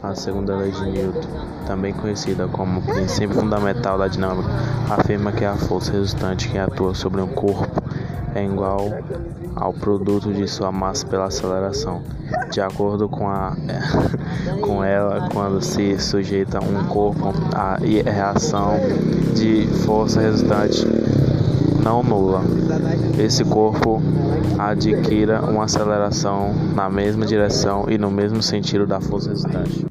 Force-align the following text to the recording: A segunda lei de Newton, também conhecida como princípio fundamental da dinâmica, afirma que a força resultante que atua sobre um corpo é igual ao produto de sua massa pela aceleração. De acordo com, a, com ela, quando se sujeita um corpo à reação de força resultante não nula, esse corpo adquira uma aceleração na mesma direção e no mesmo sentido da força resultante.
A 0.00 0.14
segunda 0.14 0.56
lei 0.56 0.70
de 0.70 0.82
Newton, 0.82 1.28
também 1.66 1.92
conhecida 1.92 2.46
como 2.46 2.80
princípio 2.82 3.34
fundamental 3.34 3.98
da 3.98 4.06
dinâmica, 4.06 4.48
afirma 4.88 5.32
que 5.32 5.44
a 5.44 5.56
força 5.56 5.90
resultante 5.90 6.48
que 6.48 6.56
atua 6.56 6.94
sobre 6.94 7.20
um 7.20 7.26
corpo 7.26 7.82
é 8.34 8.44
igual 8.44 8.88
ao 9.56 9.72
produto 9.72 10.32
de 10.32 10.46
sua 10.46 10.70
massa 10.70 11.04
pela 11.06 11.26
aceleração. 11.26 12.02
De 12.52 12.60
acordo 12.60 13.08
com, 13.08 13.28
a, 13.28 13.56
com 14.62 14.84
ela, 14.84 15.28
quando 15.32 15.60
se 15.60 15.98
sujeita 15.98 16.60
um 16.62 16.84
corpo 16.86 17.34
à 17.54 17.78
reação 17.78 18.76
de 19.34 19.66
força 19.84 20.20
resultante 20.20 20.86
não 21.88 22.02
nula, 22.02 22.42
esse 23.18 23.42
corpo 23.46 24.02
adquira 24.58 25.40
uma 25.40 25.64
aceleração 25.64 26.52
na 26.74 26.90
mesma 26.90 27.24
direção 27.24 27.86
e 27.88 27.96
no 27.96 28.10
mesmo 28.10 28.42
sentido 28.42 28.86
da 28.86 29.00
força 29.00 29.30
resultante. 29.30 29.86